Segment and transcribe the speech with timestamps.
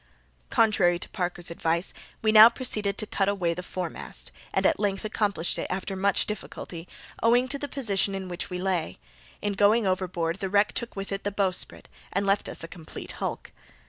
[0.49, 1.93] Contrary to Parker's advice,
[2.23, 6.25] we now proceeded to cut away the foremast, and at length accomplished it after much
[6.25, 6.87] difficulty,
[7.21, 8.97] owing to the position in which we lay.
[9.43, 13.11] In going overboard the wreck took with it the bowsprit, and left us a complete
[13.21, 13.51] hulk.